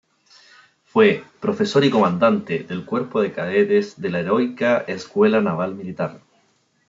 Fue 0.83 1.23
profesor 1.39 1.83
y 1.85 1.91
comandante 1.91 2.63
del 2.63 2.85
cuerpo 2.85 3.21
de 3.21 3.33
cadetes 3.33 4.01
de 4.01 4.09
la 4.09 4.21
heroica 4.21 4.79
escuela 4.87 5.41
naval 5.41 5.75
militar. 5.75 6.21